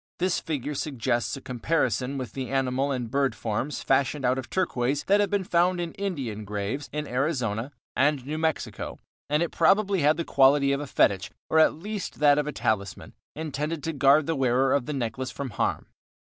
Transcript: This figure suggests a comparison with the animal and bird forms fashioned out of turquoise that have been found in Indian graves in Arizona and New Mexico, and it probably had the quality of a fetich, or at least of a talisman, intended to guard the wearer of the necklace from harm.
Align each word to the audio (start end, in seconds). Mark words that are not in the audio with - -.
This 0.17 0.39
figure 0.39 0.73
suggests 0.73 1.37
a 1.37 1.41
comparison 1.41 2.17
with 2.17 2.33
the 2.33 2.49
animal 2.49 2.91
and 2.91 3.11
bird 3.11 3.35
forms 3.35 3.83
fashioned 3.83 4.25
out 4.25 4.39
of 4.39 4.49
turquoise 4.49 5.03
that 5.03 5.19
have 5.19 5.29
been 5.29 5.43
found 5.43 5.79
in 5.79 5.93
Indian 5.93 6.43
graves 6.43 6.89
in 6.91 7.05
Arizona 7.05 7.71
and 7.95 8.25
New 8.25 8.39
Mexico, 8.39 8.97
and 9.29 9.43
it 9.43 9.51
probably 9.51 9.99
had 10.01 10.17
the 10.17 10.25
quality 10.25 10.71
of 10.71 10.81
a 10.81 10.87
fetich, 10.87 11.29
or 11.51 11.59
at 11.59 11.75
least 11.75 12.19
of 12.19 12.47
a 12.47 12.51
talisman, 12.51 13.13
intended 13.35 13.83
to 13.83 13.93
guard 13.93 14.25
the 14.25 14.33
wearer 14.35 14.73
of 14.73 14.87
the 14.87 14.93
necklace 14.93 15.29
from 15.29 15.51
harm. 15.51 15.85